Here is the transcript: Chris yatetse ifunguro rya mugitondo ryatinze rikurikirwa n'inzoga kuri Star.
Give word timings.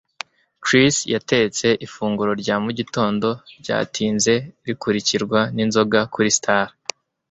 Chris 0.63 0.95
yatetse 1.13 1.67
ifunguro 1.85 2.31
rya 2.41 2.55
mugitondo 2.63 3.29
ryatinze 3.61 4.33
rikurikirwa 4.65 5.39
n'inzoga 5.55 5.99
kuri 6.13 6.29
Star. 6.37 6.67